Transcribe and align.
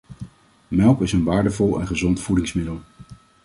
Melk 0.67 1.01
is 1.01 1.11
een 1.13 1.23
waardevol 1.23 1.79
en 1.79 1.87
gezond 1.87 2.21
voedingsmiddel. 2.21 2.81